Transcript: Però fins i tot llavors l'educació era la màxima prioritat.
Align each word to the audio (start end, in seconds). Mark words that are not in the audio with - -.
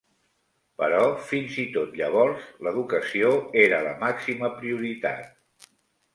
Però 0.83 1.01
fins 1.31 1.57
i 1.63 1.65
tot 1.75 1.93
llavors 1.99 2.47
l'educació 2.69 3.31
era 3.67 3.83
la 3.91 3.93
màxima 4.07 4.53
prioritat. 4.57 5.71